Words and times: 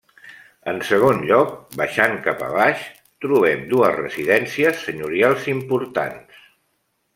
En 0.71 0.77
segon 0.91 1.19
lloc, 1.31 1.51
baixant 1.81 2.17
cap 2.29 2.41
a 2.47 2.47
baix, 2.55 2.81
trobem 3.27 3.63
dues 3.75 3.95
residències 4.01 4.83
senyorials 4.89 5.49
importants. 5.57 6.45